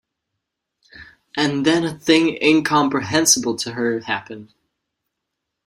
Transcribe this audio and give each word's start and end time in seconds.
And 1.37 1.63
then 1.63 1.83
a 1.85 1.93
thing 1.95 2.35
incomprehensible 2.41 3.55
to 3.57 3.73
her 3.73 3.99
happened. 3.99 4.51